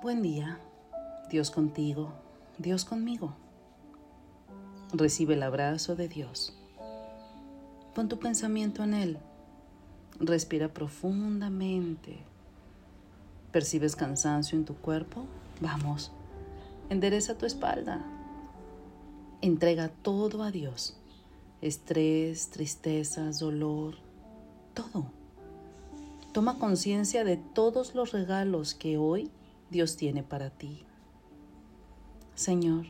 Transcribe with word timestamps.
Buen 0.00 0.22
día, 0.22 0.60
Dios 1.28 1.50
contigo, 1.50 2.12
Dios 2.56 2.84
conmigo. 2.84 3.34
Recibe 4.92 5.34
el 5.34 5.42
abrazo 5.42 5.96
de 5.96 6.06
Dios. 6.06 6.56
Pon 7.96 8.08
tu 8.08 8.20
pensamiento 8.20 8.84
en 8.84 8.94
Él. 8.94 9.18
Respira 10.20 10.68
profundamente. 10.68 12.20
¿Percibes 13.50 13.96
cansancio 13.96 14.56
en 14.56 14.64
tu 14.64 14.76
cuerpo? 14.76 15.26
Vamos, 15.60 16.12
endereza 16.90 17.36
tu 17.36 17.44
espalda. 17.44 18.00
Entrega 19.40 19.88
todo 19.88 20.44
a 20.44 20.52
Dios. 20.52 20.96
Estrés, 21.60 22.50
tristezas, 22.50 23.40
dolor, 23.40 23.96
todo. 24.74 25.06
Toma 26.30 26.60
conciencia 26.60 27.24
de 27.24 27.36
todos 27.36 27.96
los 27.96 28.12
regalos 28.12 28.74
que 28.74 28.96
hoy 28.96 29.32
Dios 29.70 29.96
tiene 29.96 30.22
para 30.22 30.50
ti. 30.50 30.84
Señor, 32.34 32.86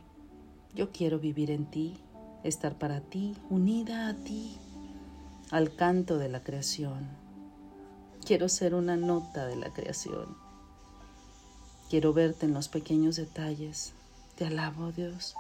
yo 0.75 0.93
quiero 0.93 1.19
vivir 1.19 1.51
en 1.51 1.67
ti, 1.67 1.97
estar 2.45 2.79
para 2.79 3.01
ti, 3.01 3.35
unida 3.51 4.09
a 4.09 4.15
ti, 4.15 4.57
al 5.51 5.75
canto 5.75 6.19
de 6.19 6.29
la 6.29 6.45
creación. 6.45 7.09
Quiero 8.25 8.49
ser 8.49 8.75
una 8.75 8.97
nota 8.97 9.47
de 9.47 9.57
la 9.57 9.73
creación. 9.73 10.37
Quiero 11.91 12.13
verte 12.13 12.47
en 12.47 12.53
los 12.53 12.69
pequeños 12.69 13.17
detalles. 13.17 13.95
Te 14.37 14.45
alabo, 14.45 14.93
Dios, 14.93 15.35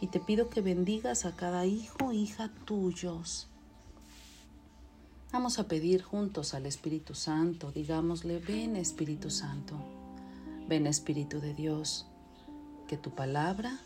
y 0.00 0.06
te 0.06 0.20
pido 0.20 0.50
que 0.50 0.60
bendigas 0.60 1.24
a 1.24 1.34
cada 1.34 1.66
hijo 1.66 2.12
e 2.12 2.16
hija 2.16 2.50
tuyos. 2.64 3.48
Vamos 5.32 5.58
a 5.58 5.66
pedir 5.66 6.02
juntos 6.02 6.54
al 6.54 6.66
Espíritu 6.66 7.14
Santo, 7.14 7.72
digámosle, 7.72 8.38
ven 8.38 8.76
Espíritu 8.76 9.30
Santo. 9.30 9.74
Ven 10.66 10.86
Espíritu 10.86 11.40
de 11.40 11.52
Dios, 11.52 12.06
que 12.88 12.96
tu 12.96 13.10
palabra 13.10 13.78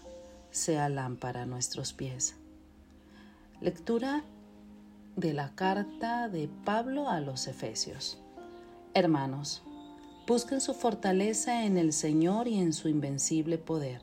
sea 0.52 0.88
lámpara 0.88 1.42
a 1.42 1.46
nuestros 1.46 1.92
pies. 1.92 2.36
Lectura 3.60 4.22
de 5.16 5.32
la 5.32 5.56
carta 5.56 6.28
de 6.28 6.48
Pablo 6.64 7.08
a 7.08 7.20
los 7.20 7.48
Efesios. 7.48 8.18
Hermanos, 8.94 9.62
busquen 10.28 10.60
su 10.60 10.72
fortaleza 10.72 11.64
en 11.64 11.78
el 11.78 11.92
Señor 11.92 12.46
y 12.46 12.60
en 12.60 12.72
su 12.72 12.88
invencible 12.88 13.58
poder. 13.58 14.00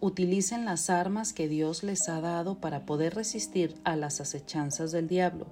Utilicen 0.00 0.64
las 0.64 0.90
armas 0.90 1.32
que 1.32 1.48
Dios 1.48 1.82
les 1.82 2.08
ha 2.08 2.20
dado 2.20 2.60
para 2.60 2.86
poder 2.86 3.16
resistir 3.16 3.74
a 3.82 3.96
las 3.96 4.20
acechanzas 4.20 4.92
del 4.92 5.08
diablo, 5.08 5.46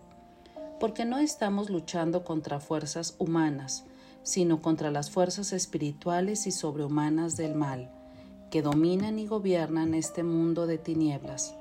porque 0.78 1.05
no 1.05 1.18
estamos 1.18 1.68
luchando 1.68 2.24
contra 2.24 2.61
fuerzas 2.61 3.16
humanas, 3.18 3.84
sino 4.25 4.61
contra 4.61 4.91
las 4.91 5.11
fuerzas 5.11 5.53
espirituales 5.53 6.48
y 6.48 6.50
sobrehumanas 6.50 7.36
del 7.36 7.55
mal, 7.55 7.91
que 8.50 8.62
dominan 8.62 9.20
y 9.20 9.27
gobiernan 9.27 9.94
este 9.94 10.25
mundo 10.25 10.67
de 10.67 10.78
tinieblas. 10.78 11.55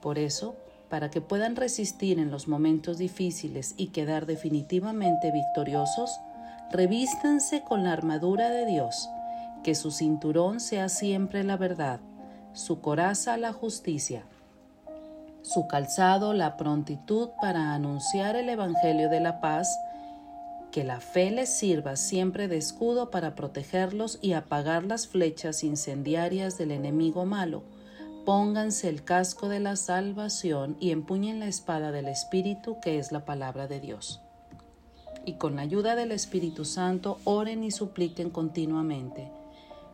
Por 0.00 0.18
eso, 0.18 0.56
para 0.88 1.10
que 1.10 1.20
puedan 1.20 1.56
resistir 1.56 2.18
en 2.18 2.30
los 2.30 2.48
momentos 2.48 2.96
difíciles 2.96 3.74
y 3.76 3.88
quedar 3.88 4.24
definitivamente 4.24 5.30
victoriosos, 5.32 6.10
revístanse 6.72 7.62
con 7.62 7.84
la 7.84 7.92
armadura 7.92 8.48
de 8.48 8.64
Dios, 8.64 9.08
que 9.62 9.74
su 9.74 9.90
cinturón 9.90 10.60
sea 10.60 10.88
siempre 10.88 11.44
la 11.44 11.56
verdad, 11.56 12.00
su 12.52 12.80
coraza 12.80 13.36
la 13.36 13.52
justicia, 13.52 14.22
su 15.42 15.66
calzado 15.66 16.32
la 16.32 16.56
prontitud 16.56 17.30
para 17.40 17.74
anunciar 17.74 18.36
el 18.36 18.48
Evangelio 18.48 19.08
de 19.08 19.20
la 19.20 19.40
paz, 19.40 19.78
que 20.70 20.84
la 20.84 21.00
fe 21.00 21.30
les 21.30 21.48
sirva 21.48 21.96
siempre 21.96 22.48
de 22.48 22.56
escudo 22.56 23.10
para 23.10 23.34
protegerlos 23.34 24.18
y 24.20 24.32
apagar 24.32 24.84
las 24.84 25.06
flechas 25.06 25.64
incendiarias 25.64 26.58
del 26.58 26.70
enemigo 26.70 27.24
malo. 27.24 27.62
Pónganse 28.24 28.88
el 28.88 29.02
casco 29.02 29.48
de 29.48 29.60
la 29.60 29.76
salvación 29.76 30.76
y 30.80 30.90
empuñen 30.90 31.40
la 31.40 31.48
espada 31.48 31.92
del 31.92 32.08
Espíritu, 32.08 32.78
que 32.80 32.98
es 32.98 33.12
la 33.12 33.24
palabra 33.24 33.66
de 33.66 33.80
Dios. 33.80 34.20
Y 35.24 35.34
con 35.34 35.56
la 35.56 35.62
ayuda 35.62 35.96
del 35.96 36.12
Espíritu 36.12 36.64
Santo 36.64 37.18
oren 37.24 37.64
y 37.64 37.70
supliquen 37.70 38.30
continuamente. 38.30 39.30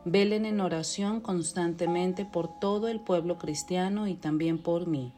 Velen 0.05 0.45
en 0.45 0.61
oración 0.61 1.21
constantemente 1.21 2.25
por 2.25 2.59
todo 2.59 2.89
el 2.89 3.01
pueblo 3.01 3.39
cristiano 3.39 4.07
y 4.07 4.15
también 4.15 4.59
por 4.63 4.87
mí 4.87 5.13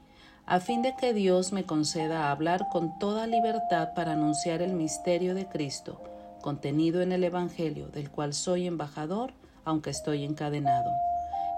a 0.47 0.61
fin 0.61 0.81
de 0.81 0.95
que 0.95 1.13
Dios 1.13 1.53
me 1.53 1.65
conceda 1.65 2.31
hablar 2.31 2.69
con 2.69 2.99
toda 3.01 3.27
libertad 3.27 3.95
para 3.95 4.13
anunciar 4.13 4.63
el 4.63 4.75
misterio 4.75 5.35
de 5.35 5.47
Cristo, 5.47 6.01
contenido 6.41 7.03
en 7.03 7.11
el 7.11 7.25
Evangelio, 7.25 7.89
del 7.89 8.11
cual 8.11 8.33
soy 8.33 8.69
embajador, 8.69 9.33
aunque 9.65 9.91
estoy 9.91 10.25
encadenado. 10.25 10.93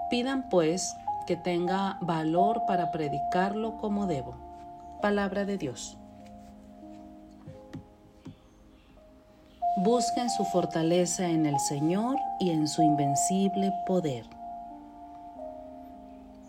Pidan, 0.09 0.49
pues, 0.49 0.95
que 1.27 1.35
tenga 1.35 1.99
valor 2.01 2.63
para 2.65 2.91
predicarlo 2.91 3.77
como 3.77 4.07
debo. 4.07 4.35
Palabra 5.03 5.45
de 5.45 5.59
Dios. 5.59 5.95
Busquen 9.77 10.31
su 10.31 10.45
fortaleza 10.45 11.29
en 11.29 11.45
el 11.45 11.59
Señor 11.59 12.17
y 12.39 12.49
en 12.49 12.67
su 12.67 12.81
invencible 12.81 13.71
poder. 13.85 14.38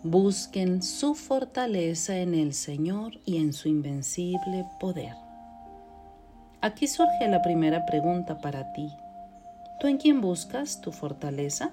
Busquen 0.03 0.81
su 0.81 1.13
fortaleza 1.13 2.17
en 2.17 2.33
el 2.33 2.55
Señor 2.55 3.19
y 3.23 3.37
en 3.37 3.53
su 3.53 3.69
invencible 3.69 4.65
poder. 4.79 5.13
Aquí 6.59 6.87
surge 6.87 7.27
la 7.27 7.43
primera 7.43 7.85
pregunta 7.85 8.39
para 8.39 8.73
ti. 8.73 8.89
¿Tú 9.79 9.85
en 9.85 9.97
quién 9.97 10.19
buscas 10.19 10.81
tu 10.81 10.91
fortaleza? 10.91 11.71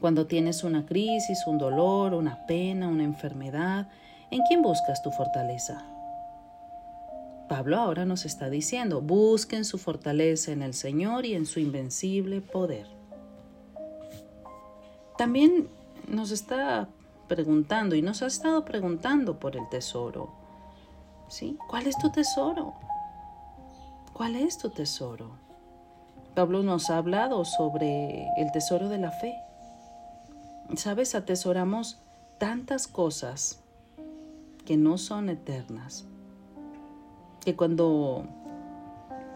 Cuando 0.00 0.28
tienes 0.28 0.62
una 0.62 0.86
crisis, 0.86 1.44
un 1.48 1.58
dolor, 1.58 2.14
una 2.14 2.46
pena, 2.46 2.86
una 2.86 3.02
enfermedad, 3.02 3.88
¿en 4.30 4.42
quién 4.42 4.62
buscas 4.62 5.02
tu 5.02 5.10
fortaleza? 5.10 5.84
Pablo 7.48 7.78
ahora 7.78 8.04
nos 8.04 8.24
está 8.24 8.48
diciendo, 8.48 9.00
busquen 9.00 9.64
su 9.64 9.76
fortaleza 9.76 10.52
en 10.52 10.62
el 10.62 10.74
Señor 10.74 11.26
y 11.26 11.34
en 11.34 11.46
su 11.46 11.58
invencible 11.58 12.40
poder. 12.40 12.86
También 15.18 15.68
nos 16.08 16.30
está 16.30 16.88
preguntando 17.28 17.94
y 17.94 18.02
nos 18.02 18.22
ha 18.22 18.26
estado 18.26 18.64
preguntando 18.64 19.38
por 19.38 19.56
el 19.56 19.68
tesoro. 19.68 20.30
¿Sí? 21.28 21.58
¿Cuál 21.68 21.86
es 21.86 21.96
tu 21.98 22.10
tesoro? 22.10 22.74
¿Cuál 24.12 24.36
es 24.36 24.58
tu 24.58 24.70
tesoro? 24.70 25.30
Pablo 26.34 26.62
nos 26.62 26.90
ha 26.90 26.98
hablado 26.98 27.44
sobre 27.44 28.28
el 28.36 28.52
tesoro 28.52 28.88
de 28.88 28.98
la 28.98 29.10
fe. 29.10 29.34
Sabes, 30.76 31.14
atesoramos 31.14 31.98
tantas 32.38 32.88
cosas 32.88 33.62
que 34.64 34.76
no 34.76 34.98
son 34.98 35.28
eternas, 35.28 36.04
que 37.44 37.54
cuando 37.54 38.26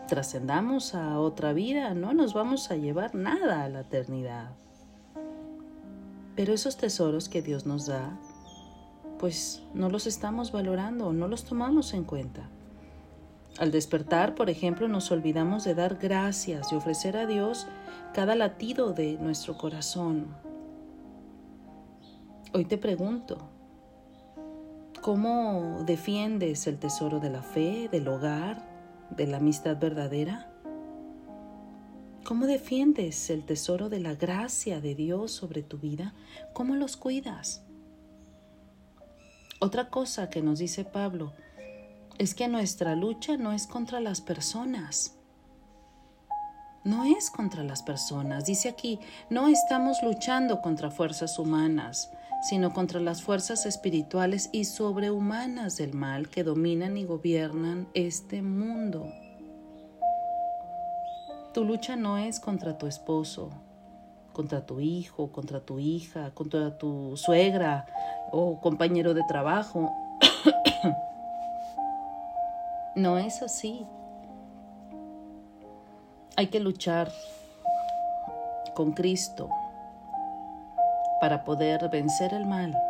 trascendamos 0.09 0.95
a 0.95 1.21
otra 1.21 1.53
vida 1.53 1.95
no 1.95 2.15
nos 2.15 2.35
vamos 2.35 2.71
a 2.71 2.77
llevar 2.77 3.15
nada 3.15 3.65
a 3.65 3.69
la 3.69 3.81
eternidad. 3.81 4.51
Pero 6.39 6.55
esos 6.55 6.77
tesoros 6.77 7.29
que 7.29 7.43
Dios 7.43 7.67
nos 7.67 7.87
da, 7.87 8.17
pues 9.19 9.65
no 9.75 9.89
los 9.89 10.07
estamos 10.07 10.53
valorando, 10.53 11.13
no 11.13 11.27
los 11.27 11.43
tomamos 11.43 11.93
en 11.95 12.05
cuenta. 12.05 12.49
Al 13.59 13.73
despertar, 13.73 14.37
por 14.37 14.49
ejemplo, 14.49 14.87
nos 14.87 15.11
olvidamos 15.11 15.65
de 15.65 15.75
dar 15.75 15.97
gracias 15.97 16.71
y 16.73 16.77
ofrecer 16.77 17.17
a 17.17 17.27
Dios 17.27 17.67
cada 18.15 18.37
latido 18.37 18.93
de 18.93 19.19
nuestro 19.19 19.59
corazón. 19.59 20.29
Hoy 22.55 22.67
te 22.67 22.79
pregunto, 22.79 23.39
¿cómo 25.03 25.83
defiendes 25.87 26.69
el 26.69 26.79
tesoro 26.79 27.19
de 27.19 27.31
la 27.31 27.43
fe, 27.43 27.89
del 27.91 28.07
hogar, 28.07 28.65
de 29.11 29.27
la 29.27 29.39
amistad 29.39 29.77
verdadera? 29.77 30.53
¿Cómo 32.29 32.47
defiendes 32.47 33.31
el 33.31 33.47
tesoro 33.47 33.89
de 33.89 34.01
la 34.01 34.15
gracia 34.15 34.83
de 34.83 34.95
Dios 34.95 35.33
sobre 35.33 35.63
tu 35.63 35.79
vida? 35.79 36.13
¿Cómo 36.53 36.75
los 36.75 36.99
cuidas? 36.99 37.65
Otra 39.61 39.89
cosa 39.89 40.29
que 40.29 40.43
nos 40.43 40.59
dice 40.59 40.85
Pablo 40.85 41.33
es 42.19 42.35
que 42.35 42.47
nuestra 42.47 42.95
lucha 42.97 43.39
no 43.39 43.55
es 43.55 43.67
contra 43.67 44.01
las 44.01 44.21
personas. 44.21 45.17
No 46.85 47.07
es 47.07 47.31
contra 47.31 47.65
las 47.65 47.83
personas. 47.83 48.45
Dice 48.45 48.69
aquí, 48.69 49.01
no 49.31 49.49
estamos 49.49 50.03
luchando 50.03 50.61
contra 50.61 50.91
fuerzas 50.91 51.39
humanas, 51.39 52.11
sino 52.43 52.75
contra 52.75 53.01
las 53.01 53.23
fuerzas 53.23 53.65
espirituales 53.65 54.51
y 54.53 54.67
sobrehumanas 54.67 55.79
del 55.79 55.95
mal 55.95 56.29
que 56.29 56.45
dominan 56.45 56.99
y 56.99 57.07
gobiernan 57.07 57.89
este 57.95 58.43
mundo. 58.43 59.11
Tu 61.59 61.65
lucha 61.65 61.97
no 61.97 62.19
es 62.19 62.39
contra 62.39 62.79
tu 62.79 62.87
esposo, 62.87 63.51
contra 64.33 64.65
tu 64.65 64.79
hijo, 64.79 65.33
contra 65.33 65.59
tu 65.59 65.81
hija, 65.81 66.31
contra 66.33 66.79
tu 66.79 67.17
suegra 67.17 67.85
o 68.31 68.61
compañero 68.61 69.13
de 69.13 69.25
trabajo. 69.25 69.93
no 72.95 73.19
es 73.19 73.43
así. 73.43 73.85
Hay 76.37 76.47
que 76.47 76.61
luchar 76.61 77.11
con 78.77 78.93
Cristo 78.93 79.51
para 81.21 81.43
poder 81.43 81.89
vencer 81.89 82.35
el 82.35 82.47
mal. 82.47 82.81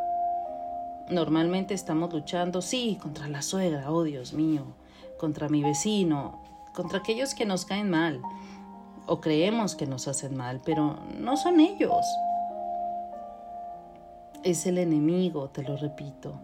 Normalmente 1.09 1.73
estamos 1.73 2.12
luchando, 2.12 2.61
sí, 2.61 2.99
contra 3.00 3.29
la 3.29 3.41
suegra, 3.41 3.91
oh 3.91 4.03
Dios 4.03 4.35
mío, 4.35 4.65
contra 5.17 5.49
mi 5.49 5.62
vecino, 5.62 6.43
contra 6.75 6.99
aquellos 6.99 7.35
que 7.35 7.47
nos 7.47 7.65
caen 7.65 7.88
mal 7.88 8.20
o 9.08 9.20
creemos 9.20 9.75
que 9.75 9.87
nos 9.87 10.06
hacen 10.06 10.37
mal, 10.37 10.60
pero 10.64 10.99
no 11.19 11.37
son 11.37 11.60
ellos. 11.60 12.05
Es 14.44 14.66
el 14.66 14.78
enemigo, 14.78 15.49
te 15.49 15.62
lo 15.62 15.76
repito, 15.76 16.34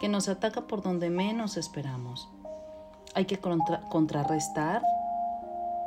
que 0.00 0.08
nos 0.08 0.28
ataca 0.28 0.62
por 0.62 0.82
donde 0.82 1.10
menos 1.10 1.56
esperamos. 1.56 2.28
Hay 3.14 3.26
que 3.26 3.38
contrarrestar 3.38 4.82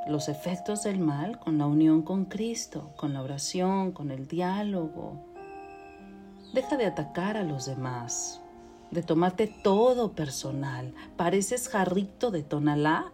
los 0.07 0.29
efectos 0.29 0.83
del 0.83 0.99
mal 0.99 1.39
con 1.39 1.57
la 1.57 1.65
unión 1.65 2.03
con 2.03 2.25
Cristo, 2.25 2.91
con 2.95 3.13
la 3.13 3.21
oración, 3.21 3.91
con 3.91 4.11
el 4.11 4.27
diálogo. 4.27 5.13
Deja 6.53 6.77
de 6.77 6.85
atacar 6.85 7.37
a 7.37 7.43
los 7.43 7.65
demás, 7.65 8.39
de 8.91 9.03
tomarte 9.03 9.47
todo 9.47 10.13
personal. 10.13 10.93
¿Pareces 11.17 11.69
jarrito 11.69 12.31
de 12.31 12.43
tonalá? 12.43 13.11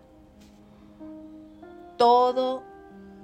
Todo 1.98 2.75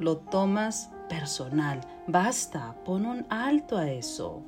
lo 0.01 0.17
tomas 0.17 0.89
personal. 1.09 1.81
Basta, 2.07 2.75
pon 2.85 3.05
un 3.05 3.25
alto 3.29 3.77
a 3.77 3.89
eso. 3.89 4.41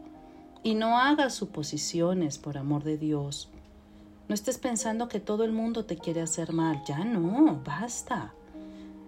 Y 0.63 0.75
no 0.75 0.97
hagas 0.97 1.33
suposiciones, 1.33 2.37
por 2.37 2.57
amor 2.57 2.83
de 2.83 2.97
Dios. 2.97 3.49
No 4.27 4.35
estés 4.35 4.57
pensando 4.57 5.07
que 5.07 5.19
todo 5.19 5.43
el 5.43 5.51
mundo 5.51 5.85
te 5.85 5.97
quiere 5.97 6.21
hacer 6.21 6.53
mal. 6.53 6.81
Ya 6.85 7.03
no, 7.03 7.61
basta. 7.65 8.33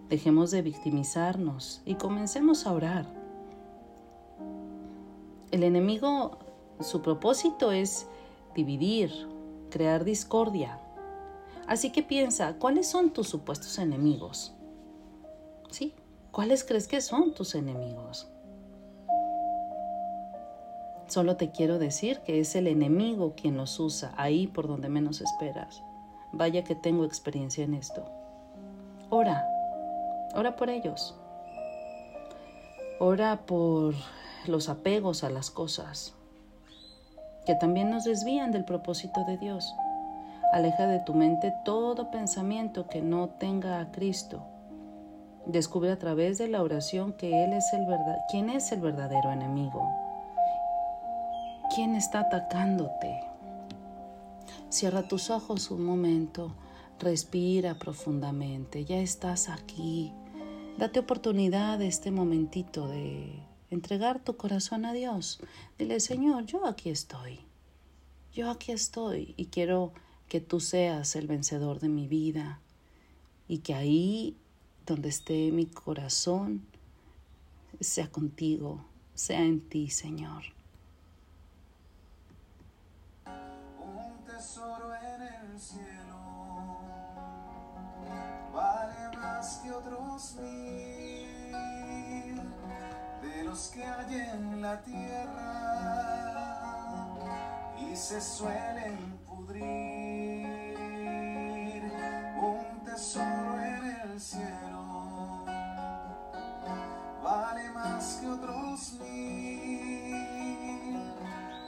Dejemos 0.09 0.51
de 0.51 0.61
victimizarnos 0.61 1.81
y 1.85 1.95
comencemos 1.95 2.67
a 2.67 2.73
orar. 2.73 3.05
El 5.51 5.63
enemigo, 5.63 6.37
su 6.81 7.01
propósito 7.01 7.71
es 7.71 8.07
dividir, 8.53 9.11
crear 9.71 10.03
discordia. 10.03 10.79
Así 11.67 11.91
que 11.91 12.03
piensa, 12.03 12.57
¿cuáles 12.59 12.87
son 12.87 13.11
tus 13.11 13.29
supuestos 13.29 13.79
enemigos? 13.79 14.53
¿Sí? 15.69 15.93
¿Cuáles 16.35 16.65
crees 16.65 16.89
que 16.89 16.99
son 16.99 17.33
tus 17.33 17.55
enemigos? 17.55 18.27
Solo 21.07 21.37
te 21.37 21.51
quiero 21.51 21.79
decir 21.79 22.19
que 22.25 22.41
es 22.41 22.57
el 22.57 22.67
enemigo 22.67 23.35
quien 23.37 23.55
los 23.55 23.79
usa 23.79 24.11
ahí 24.17 24.45
por 24.45 24.67
donde 24.67 24.89
menos 24.89 25.21
esperas. 25.21 25.81
Vaya 26.33 26.65
que 26.65 26.75
tengo 26.75 27.05
experiencia 27.05 27.63
en 27.63 27.73
esto. 27.73 28.03
Ora, 29.09 29.47
ora 30.35 30.57
por 30.57 30.69
ellos. 30.69 31.15
Ora 32.99 33.45
por 33.45 33.95
los 34.45 34.67
apegos 34.67 35.23
a 35.23 35.29
las 35.29 35.49
cosas, 35.49 36.15
que 37.45 37.55
también 37.55 37.89
nos 37.89 38.03
desvían 38.03 38.51
del 38.51 38.65
propósito 38.65 39.23
de 39.23 39.37
Dios. 39.37 39.73
Aleja 40.51 40.85
de 40.85 40.99
tu 40.99 41.13
mente 41.13 41.53
todo 41.63 42.11
pensamiento 42.11 42.89
que 42.89 43.01
no 43.01 43.29
tenga 43.29 43.79
a 43.79 43.89
Cristo 43.93 44.45
Descubre 45.45 45.91
a 45.91 45.99
través 45.99 46.37
de 46.37 46.47
la 46.47 46.63
oración 46.63 47.13
que 47.13 47.43
Él 47.43 47.53
es 47.53 47.65
el 47.73 47.85
verdad, 47.85 48.17
quién 48.31 48.49
es 48.49 48.71
el 48.71 48.81
verdadero 48.81 49.31
enemigo, 49.31 49.87
quién 51.75 51.95
está 51.95 52.21
atacándote. 52.21 53.21
Cierra 54.69 55.07
tus 55.07 55.29
ojos 55.29 55.69
un 55.69 55.85
momento, 55.85 56.55
respira 56.99 57.75
profundamente, 57.75 58.85
ya 58.85 58.97
estás 58.97 59.49
aquí. 59.49 60.11
Date 60.77 60.99
oportunidad 60.99 61.81
este 61.81 62.11
momentito 62.11 62.87
de 62.87 63.43
entregar 63.69 64.19
tu 64.19 64.35
corazón 64.37 64.83
a 64.85 64.93
Dios. 64.93 65.39
Dile, 65.77 65.99
Señor, 65.99 66.45
yo 66.45 66.65
aquí 66.65 66.89
estoy. 66.89 67.39
Yo 68.33 68.49
aquí 68.49 68.71
estoy 68.71 69.33
y 69.37 69.45
quiero 69.45 69.93
que 70.27 70.41
tú 70.41 70.59
seas 70.59 71.15
el 71.15 71.27
vencedor 71.27 71.79
de 71.79 71.87
mi 71.87 72.07
vida 72.07 72.59
y 73.47 73.59
que 73.59 73.73
ahí 73.73 74.37
donde 74.85 75.09
esté 75.09 75.51
mi 75.51 75.65
corazón, 75.65 76.65
sea 77.79 78.09
contigo, 78.11 78.85
sea 79.15 79.41
en 79.41 79.61
ti, 79.67 79.89
Señor. 79.89 80.43
Un 83.25 84.23
tesoro 84.25 84.93
en 84.95 85.21
el 85.23 85.59
cielo 85.59 86.15
vale 88.53 89.17
más 89.17 89.57
que 89.57 89.71
otros 89.71 90.35
mil 90.35 91.55
de 93.21 93.43
los 93.43 93.69
que 93.69 93.83
hay 93.83 94.15
en 94.15 94.61
la 94.61 94.81
tierra 94.83 95.95
y 97.79 97.95
se 97.95 98.21
suelen 98.21 99.17
pudrir. 99.27 100.25
Un 102.37 102.83
tesoro 102.85 103.59
en 103.59 104.11
el 104.11 104.19
cielo 104.19 104.64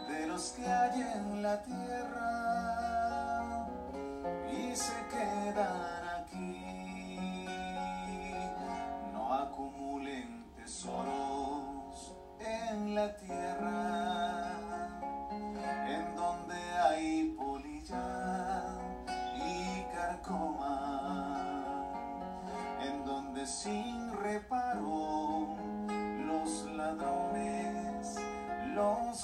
de 0.07 0.27
los 0.27 0.51
que 0.51 0.65
hay 0.67 1.01
en 1.01 1.41
la 1.41 1.61
tierra 1.63 2.47
y 4.51 4.75
se 4.75 4.93
quedan 5.09 5.96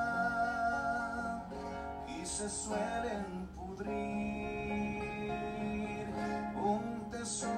y 2.07 2.25
se 2.25 2.49
suelen 2.49 3.49
pudrir. 3.55 4.95
Un 6.55 7.09
tesoro 7.11 7.54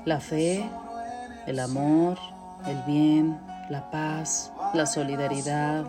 La 0.04 0.21
fe, 0.21 0.68
el 1.47 1.61
amor, 1.61 2.18
el 2.66 2.83
bien, 2.83 3.40
la 3.71 3.90
paz, 3.90 4.52
la 4.75 4.87
solidaridad, 4.87 5.85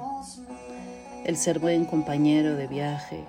el 1.25 1.38
ser 1.38 1.60
buen 1.60 1.86
compañero 1.86 2.55
de 2.55 2.67
viaje. 2.67 3.25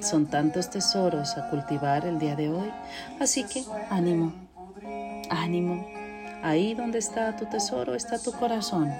Son 0.00 0.26
tantos 0.26 0.70
tesoros 0.70 1.36
a 1.36 1.50
cultivar 1.50 2.06
el 2.06 2.18
día 2.18 2.36
de 2.36 2.48
hoy, 2.48 2.70
así 3.20 3.44
que 3.44 3.64
ánimo, 3.90 4.32
ánimo. 5.30 5.86
Ahí 6.42 6.74
donde 6.74 6.98
está 6.98 7.36
tu 7.36 7.46
tesoro 7.46 7.94
está 7.94 8.18
tu 8.18 8.32
corazón. 8.32 8.92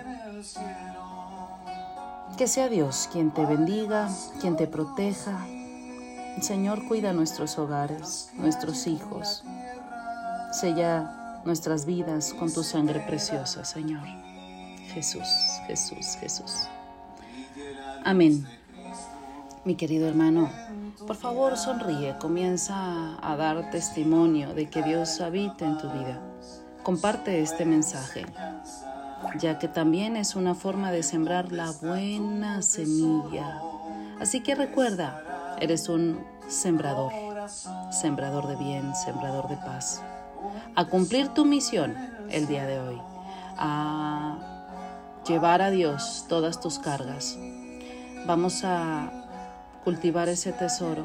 Que 2.37 2.49
sea 2.49 2.69
Dios 2.69 3.09
quien 3.13 3.31
te 3.31 3.47
bendiga, 3.47 4.09
quien 4.41 4.57
te 4.57 4.67
proteja, 4.67 5.47
Señor, 6.41 6.89
cuida 6.89 7.13
nuestros 7.13 7.59
hogares, 7.59 8.31
nuestros 8.35 8.89
hijos. 8.89 9.45
Sella 10.53 11.41
nuestras 11.45 11.87
vidas 11.87 12.35
con 12.35 12.53
tu 12.53 12.65
sangre 12.65 13.01
preciosa, 13.01 13.65
Señor. 13.65 14.07
Jesús, 14.93 15.29
Jesús, 15.69 16.17
Jesús. 16.21 16.53
Amén. 18.05 18.47
Mi 19.65 19.77
querido 19.77 20.09
hermano, 20.09 20.51
por 21.07 21.17
favor 21.17 21.57
sonríe, 21.57 22.17
comienza 22.19 23.17
a 23.23 23.37
dar 23.37 23.71
testimonio 23.71 24.55
de 24.55 24.69
que 24.69 24.83
Dios 24.83 25.21
habita 25.21 25.65
en 25.65 25.79
tu 25.79 25.89
vida. 25.91 26.21
Comparte 26.83 27.41
este 27.41 27.65
mensaje, 27.65 28.27
ya 29.39 29.59
que 29.59 29.69
también 29.69 30.17
es 30.17 30.35
una 30.37 30.55
forma 30.55 30.91
de 30.91 31.03
sembrar 31.03 31.53
la 31.53 31.71
buena 31.73 32.63
semilla. 32.63 33.61
Así 34.21 34.41
que 34.41 34.55
recuerda, 34.55 35.57
eres 35.61 35.89
un 35.89 36.25
sembrador, 36.49 37.13
sembrador 37.91 38.47
de 38.47 38.57
bien, 38.57 38.95
sembrador 38.95 39.49
de 39.49 39.57
paz. 39.57 40.03
A 40.75 40.85
cumplir 40.87 41.29
tu 41.29 41.45
misión 41.45 41.95
el 42.31 42.47
día 42.47 42.67
de 42.67 42.79
hoy, 42.79 43.01
a 43.57 44.39
llevar 45.27 45.63
a 45.63 45.71
Dios 45.71 46.27
todas 46.29 46.61
tus 46.61 46.79
cargas. 46.79 47.39
Vamos 48.27 48.63
a 48.65 49.11
cultivar 49.85 50.29
ese 50.29 50.53
tesoro 50.53 51.05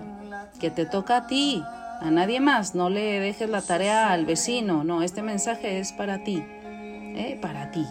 que 0.60 0.72
te 0.72 0.86
toca 0.86 1.18
a 1.18 1.28
ti, 1.28 1.64
a 2.02 2.12
nadie 2.12 2.40
más. 2.40 2.76
No 2.76 2.90
le 2.90 3.20
dejes 3.20 3.50
la 3.50 3.62
tarea 3.62 4.12
al 4.12 4.26
vecino. 4.26 4.84
No, 4.84 5.02
este 5.02 5.22
mensaje 5.22 5.80
es 5.80 5.92
para 5.92 6.24
ti, 6.24 6.44
¿eh? 6.44 7.38
para 7.42 7.72
ti. 7.72 7.86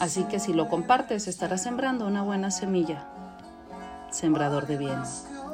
Así 0.00 0.24
que 0.24 0.40
si 0.40 0.54
lo 0.54 0.70
compartes, 0.70 1.28
estarás 1.28 1.62
sembrando 1.62 2.06
una 2.06 2.22
buena 2.22 2.50
semilla. 2.50 3.06
Sembrador 4.10 4.66
de 4.66 4.78
bien, 4.78 4.98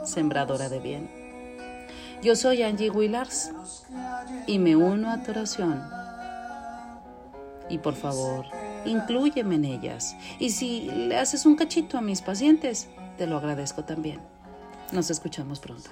sembradora 0.04 0.68
de 0.68 0.78
bien. 0.78 1.10
Yo 2.22 2.36
soy 2.36 2.62
Angie 2.62 2.90
Willars 2.90 3.50
y 4.46 4.60
me 4.60 4.76
uno 4.76 5.10
a 5.10 5.24
tu 5.24 5.32
oración. 5.32 5.82
Y 7.68 7.78
por 7.78 7.96
favor, 7.96 8.46
inclúyeme 8.84 9.56
en 9.56 9.64
ellas. 9.64 10.14
Y 10.38 10.50
si 10.50 10.82
le 10.82 11.18
haces 11.18 11.44
un 11.44 11.56
cachito 11.56 11.98
a 11.98 12.00
mis 12.00 12.22
pacientes, 12.22 12.88
te 13.18 13.26
lo 13.26 13.38
agradezco 13.38 13.82
también. 13.82 14.20
Nos 14.92 15.10
escuchamos 15.10 15.58
pronto. 15.58 15.90